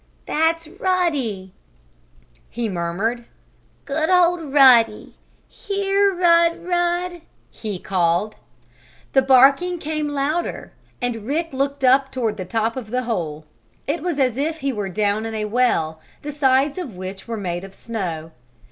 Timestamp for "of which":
16.79-17.27